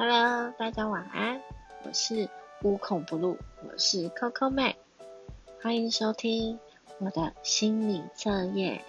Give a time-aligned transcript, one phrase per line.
[0.00, 1.42] Hello，大家晚安，
[1.82, 2.28] 我是
[2.62, 4.76] 无孔不入，我是 Coco 妹，
[5.60, 6.60] 欢迎收听
[7.00, 8.84] 我的心理测验。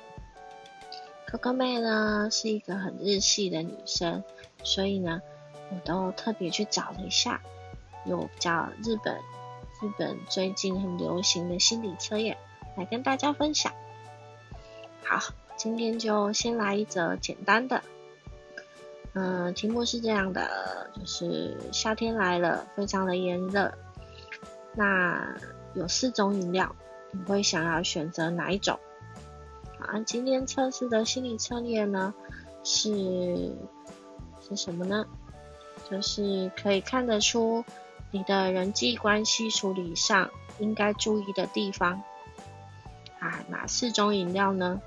[1.27, 4.23] Coco 妹呢是一个很日系的女生，
[4.63, 5.19] 所以呢，
[5.71, 7.41] 我都特别去找了一下，
[8.05, 9.15] 有叫日本
[9.81, 12.37] 日本最近很流行的心理测验，
[12.77, 13.73] 来跟大家分享。
[15.03, 17.81] 好，今天就先来一则简单的。
[19.13, 23.73] 嗯，题目是这样的，就是夏天来了，非常的炎热。
[24.75, 25.35] 那
[25.73, 26.75] 有四种饮料，
[27.11, 28.79] 你会想要选择哪一种？
[29.79, 32.13] 啊，今天测试的心理测验呢，
[32.63, 33.51] 是
[34.47, 35.05] 是什么呢？
[35.89, 37.65] 就是可以看得出
[38.11, 42.03] 你的人际关系处理上应该注意的地方。
[43.19, 44.79] 啊，哪四种饮料呢？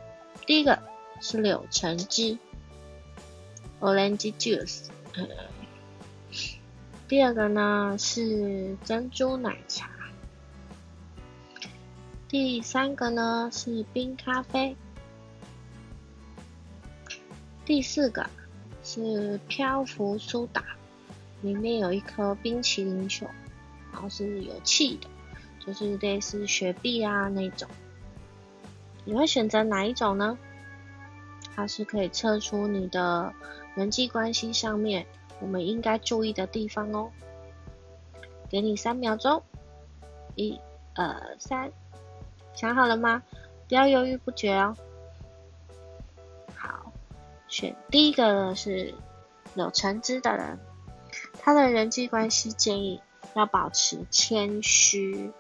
[0.47, 0.79] 第一个
[1.21, 2.39] 是柳橙汁。
[3.83, 4.87] Orange juice，
[7.09, 9.91] 第二个呢是珍珠奶茶，
[12.29, 14.77] 第三个呢是冰咖啡，
[17.65, 18.31] 第四个
[18.85, 20.65] 是漂浮苏打，
[21.41, 23.27] 里面有一颗冰淇淋球，
[23.93, 25.09] 然后是有气的，
[25.59, 27.69] 就是类似雪碧啊那种。
[29.05, 30.39] 你会选择哪一种呢？
[31.57, 33.35] 它是可以测出你的。
[33.75, 35.07] 人际关系上面，
[35.41, 37.11] 我们应该注意的地方哦。
[38.51, 39.43] 给你三秒钟，
[40.35, 40.61] 一、
[40.95, 41.73] 二、三，
[42.55, 43.23] 想好了吗？
[43.67, 44.77] 不要犹豫不决哦。
[46.55, 46.93] 好，
[47.49, 48.93] 选第一个是
[49.55, 50.59] 有橙汁的人，
[51.41, 53.01] 他的人际关系建议
[53.35, 55.33] 要保持谦虚。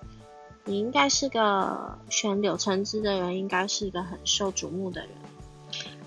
[0.64, 5.10] 你应该是个选柳橙汁的人，应该是一个很受瞩目的人。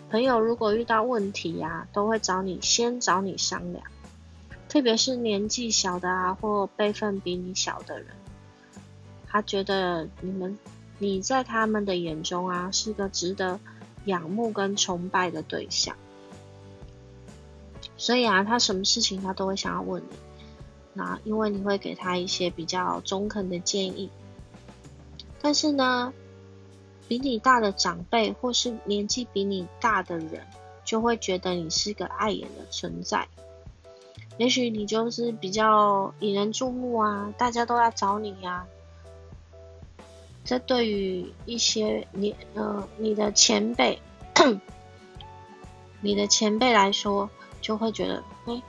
[0.07, 3.83] 朋友如果遇到问题呀，都会找你先找你商量，
[4.69, 8.07] 特别是年纪小的啊，或辈分比你小的人，
[9.27, 10.57] 他觉得你们
[10.99, 13.59] 你在他们的眼中啊，是个值得
[14.05, 15.95] 仰慕跟崇拜的对象，
[17.97, 20.15] 所以啊，他什么事情他都会想要问你，
[20.93, 24.11] 那因为你会给他一些比较中肯的建议，
[25.41, 26.13] 但是呢。
[27.07, 30.45] 比你大的长辈，或是年纪比你大的人，
[30.83, 33.27] 就会觉得你是个碍眼的存在。
[34.37, 38.65] 也许你就是比较引人注目啊，大家都要找你呀。
[40.43, 44.01] 这对于一些你呃你的前辈，
[46.01, 47.29] 你的前辈来说，
[47.61, 48.61] 就会觉得，哎，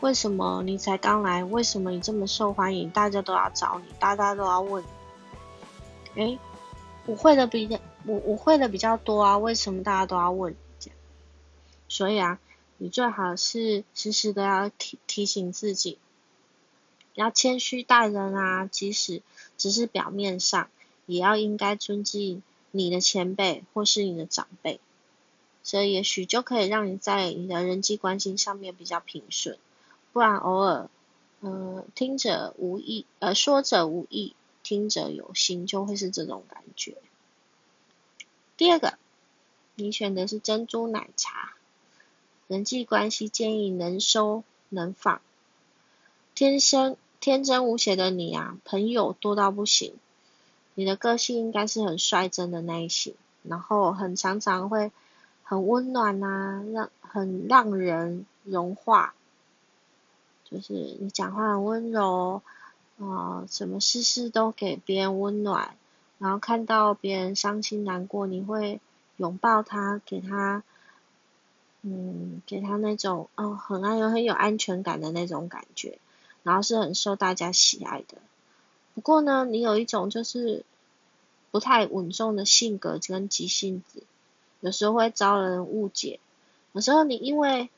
[0.00, 1.42] 为什么你才刚来？
[1.44, 2.90] 为什么你这么受欢迎？
[2.90, 4.84] 大家都要找你，大家都要问
[6.14, 6.38] 你，哎。
[7.08, 7.66] 我会的比
[8.04, 10.54] 我我会的比较多啊，为什么大家都要问？
[11.88, 12.38] 所以啊，
[12.76, 15.96] 你最好是时时都要提提醒自己，
[17.14, 19.22] 要谦虚待人啊，即使
[19.56, 20.68] 只是表面上，
[21.06, 22.42] 也要应该尊敬
[22.72, 24.78] 你的前辈或是你的长辈，
[25.62, 29.56] 这也许就可以让你在你的人际关系上面比较平顺，
[30.12, 30.90] 不然偶尔，
[31.40, 34.34] 嗯，听者无意，呃，说者无意。
[34.62, 36.96] 听者有心，就会是这种感觉。
[38.56, 38.98] 第二个，
[39.76, 41.54] 你选的是珍珠奶茶，
[42.48, 45.20] 人际关系建议能收能放。
[46.34, 49.94] 天生天真无邪的你啊，朋友多到不行。
[50.74, 54.92] 你的个性应该是很率真的那一型，然后很常常会
[55.42, 59.14] 很温暖啊，让很让人融化。
[60.44, 62.42] 就是你讲话很温柔。
[63.00, 65.76] 啊，什么事事都给别人温暖，
[66.18, 68.80] 然后看到别人伤心难过，你会
[69.18, 70.64] 拥抱他，给他，
[71.82, 75.98] 嗯，给他那种哦，很安有很有安全感的那种感觉，
[76.42, 78.18] 然后是很受大家喜爱的。
[78.94, 80.64] 不过呢，你有一种就是
[81.52, 84.02] 不太稳重的性格跟急性子，
[84.58, 86.18] 有时候会招人误解。
[86.72, 87.70] 有时候你因为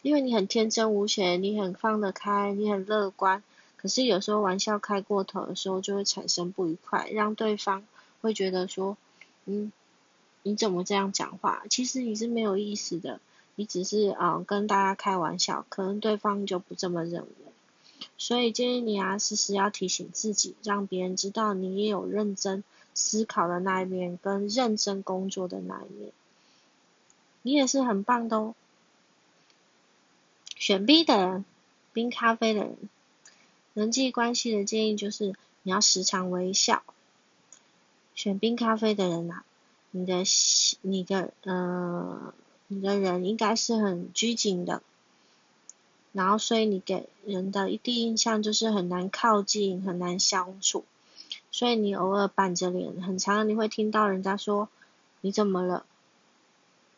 [0.00, 3.42] 因为你很天真无邪，你很放得开，你很乐观。
[3.84, 7.84] 可是有时候玩笑开过头的时候，就会产生不愉快，让对方
[8.22, 8.96] 会觉得说，
[9.44, 9.70] 嗯，
[10.42, 11.64] 你怎么这样讲话？
[11.68, 13.20] 其实你是没有意思的，
[13.56, 17.28] 你只是啊跟大家开玩笑，可能对方就不这么认为。
[18.16, 22.64] 所以建议你啊，时时要提醒自己，让别人知道你也有认真
[22.94, 26.10] 思考的那一面，跟认真工作的那一面。
[27.42, 28.54] 你也是很棒的哦。
[30.56, 31.44] 选 B 的人，
[31.92, 32.78] 冰咖啡的人。
[33.74, 36.82] 人际关系的建议就是你要时常微笑。
[38.14, 39.44] 选冰咖啡的人啊，
[39.90, 40.22] 你的
[40.82, 42.32] 你的呃
[42.68, 44.80] 你的人应该是很拘谨的，
[46.12, 50.84] 然后所以你给人的一第一印象就是很难靠近，很难相处，
[51.50, 54.68] 所以你偶尔板着脸，很常你会听到人家说
[55.20, 55.84] 你怎么了？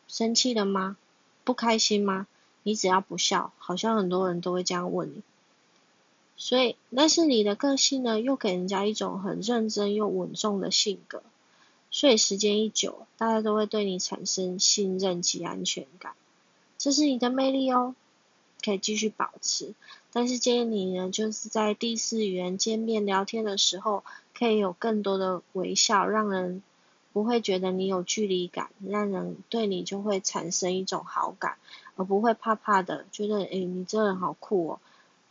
[0.07, 0.95] 生气了吗？
[1.43, 2.27] 不开心吗？
[2.61, 5.23] 你只要不笑，好像很多人都会这样问你。
[6.37, 11.23] 所以，但是你的个性呢，又给人家一种很认真又稳重的性格。
[11.89, 16.13] 所以时间一久，大家都会对你产生信任及安全感。
[16.77, 17.95] 这是你的魅力哦，
[18.63, 19.73] 可以继续保持。
[20.11, 24.03] 但是建议你呢，就是在第四语言见面聊天的时候，
[24.37, 26.61] 可以有更多的微笑，让人
[27.13, 31.57] 不会觉得你有距离感，让人对你就会产生一种好感，
[31.95, 34.79] 而不会怕怕的，觉得诶你这人好酷哦，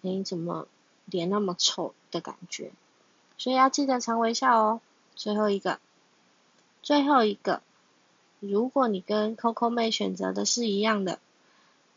[0.00, 0.66] 你怎么
[1.06, 2.70] 脸那么臭的感觉。
[3.38, 4.80] 所以要记得常微笑哦。
[5.14, 5.80] 最后一个。
[6.82, 7.62] 最后一个，
[8.38, 11.18] 如果你跟 Coco 妹选择的是一样的，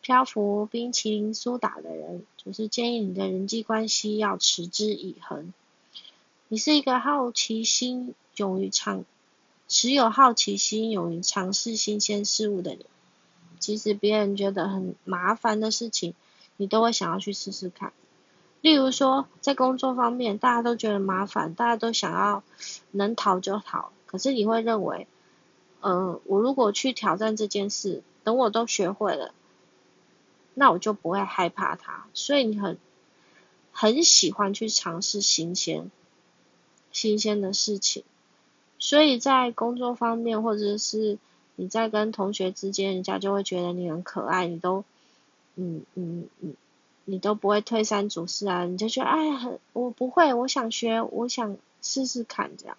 [0.02, 5.54] 漂浮冰淇淋苏打的人，就是建议你的人际关系要持之以恒。
[6.48, 9.06] 你是一个好奇心勇于尝，
[9.68, 12.86] 持有好奇心勇于尝试新鲜事物的人，
[13.60, 16.16] 即使别人觉得很麻烦的事情，
[16.58, 17.94] 你都会想要去试试看。
[18.62, 22.44] 例如说，在工作方面，大家都觉得麻烦，大家都想要
[22.92, 23.92] 能逃就逃。
[24.06, 25.08] 可是你会认为，
[25.82, 29.34] 嗯，我如果去挑战这件事，等我都学会了，
[30.54, 32.08] 那我就不会害怕它。
[32.14, 32.78] 所以你很
[33.72, 35.90] 很喜欢去尝试新鲜、
[36.92, 38.04] 新鲜的事情。
[38.78, 41.18] 所以在工作方面，或者是
[41.56, 44.84] 你在跟同学之间，人家就会觉得你很可爱，你都，
[45.56, 46.56] 嗯嗯嗯，
[47.10, 52.78] 你都不会推三阻四啊，你就觉得哎，很我不会，我想学，我想试试看这样。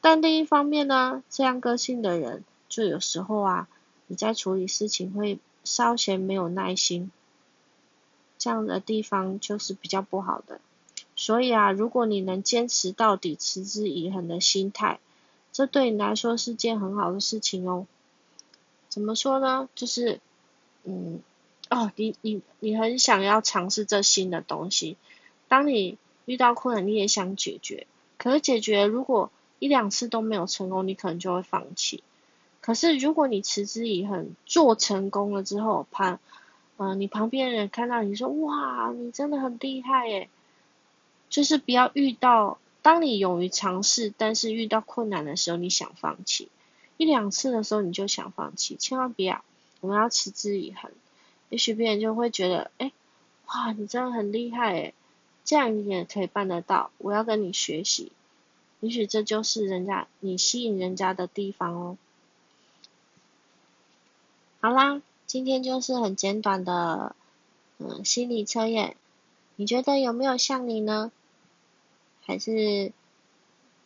[0.00, 3.68] 但另一方面呢，这样个性的人，就有时候啊，
[4.06, 7.10] 你在处理事情会稍嫌没有耐心，
[8.38, 10.60] 这样的地方就是比较不好的。
[11.16, 15.00] 所以啊，如果你能坚持到底、持之以恒的心态，
[15.50, 17.86] 这对你来说是件很好的事情哦。
[18.88, 19.68] 怎么说呢？
[19.74, 20.20] 就是，
[20.84, 21.20] 嗯，
[21.68, 24.96] 哦，你你你很想要尝试这新的东西，
[25.48, 27.86] 当你遇到困难，你也想解决，
[28.18, 32.02] 可是解决如果一两次都没有成功，你可能就会放弃。
[32.60, 36.18] 可是如果你持之以恒，做成功了之后，旁，
[36.78, 40.28] 嗯，你旁边人看到你说，哇，你真的很厉害耶。
[41.28, 46.48] 就是不要遇到，当你勇于尝试，但是遇到困难的时候，你想放弃。
[46.96, 49.44] 一两次的时候你就想放弃，千万不要，
[49.80, 50.90] 我们要持之以恒。
[51.48, 52.92] 也许别人就会觉得，哎，
[53.46, 54.94] 哇，你真的很厉害诶，
[55.44, 58.12] 这样你也可以办得到，我要跟你学习。
[58.80, 61.96] 也许这就是人家你吸引人家的地方哦。
[64.60, 67.14] 好啦，今天就是很简短的
[67.78, 68.96] 嗯心理测验，
[69.56, 71.10] 你觉得有没有像你呢？
[72.22, 72.92] 还是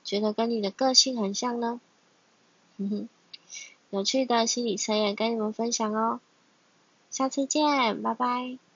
[0.03, 1.81] 觉得跟你的个性很像呢？
[2.79, 3.09] 哼哼，
[3.91, 6.21] 有趣的心理测验跟你们分享哦，
[7.11, 8.69] 下次见，拜拜。